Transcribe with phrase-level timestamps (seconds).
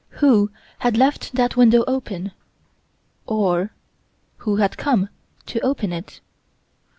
[0.17, 0.49] Who
[0.79, 2.31] had left that window open?
[3.27, 3.69] Or,
[4.37, 5.09] who had come
[5.45, 6.21] to open it?